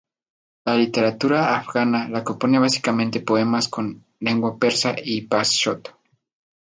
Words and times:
La 0.67 0.73
literatura 0.77 1.41
afgana 1.57 1.99
la 2.15 2.21
componen 2.29 2.59
básicamente 2.67 3.21
poemas 3.31 3.69
en 3.83 3.91
lengua 4.29 4.57
persa 4.65 4.95
y 4.97 5.21
pashto. 5.35 5.95